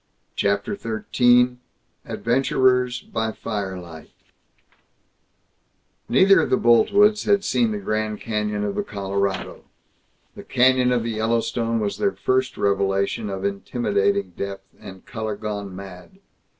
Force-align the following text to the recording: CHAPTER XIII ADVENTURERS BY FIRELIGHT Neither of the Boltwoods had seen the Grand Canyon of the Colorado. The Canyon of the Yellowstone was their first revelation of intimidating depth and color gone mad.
CHAPTER 0.35 0.75
XIII 0.75 1.57
ADVENTURERS 2.07 3.01
BY 3.01 3.33
FIRELIGHT 3.33 4.09
Neither 6.09 6.39
of 6.39 6.49
the 6.49 6.57
Boltwoods 6.57 7.25
had 7.25 7.43
seen 7.43 7.69
the 7.69 7.77
Grand 7.77 8.19
Canyon 8.19 8.63
of 8.63 8.73
the 8.73 8.81
Colorado. 8.81 9.65
The 10.35 10.41
Canyon 10.43 10.91
of 10.91 11.03
the 11.03 11.11
Yellowstone 11.11 11.79
was 11.79 11.99
their 11.99 12.13
first 12.13 12.57
revelation 12.57 13.29
of 13.29 13.45
intimidating 13.45 14.31
depth 14.31 14.73
and 14.79 15.05
color 15.05 15.35
gone 15.35 15.75
mad. 15.75 16.17